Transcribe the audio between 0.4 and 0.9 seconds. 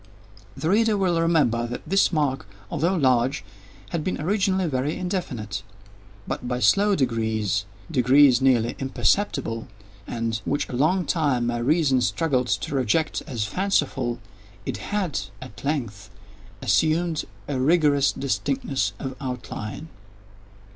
The